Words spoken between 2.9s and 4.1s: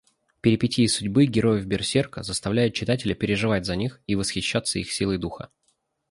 переживать за них